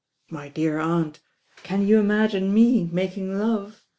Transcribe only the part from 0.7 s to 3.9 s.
aunt, can you imagine me making love?